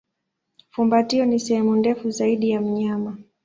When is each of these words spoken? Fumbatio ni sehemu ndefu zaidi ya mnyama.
Fumbatio 0.69 1.25
ni 1.25 1.39
sehemu 1.39 1.75
ndefu 1.75 2.11
zaidi 2.11 2.49
ya 2.49 2.61
mnyama. 2.61 3.17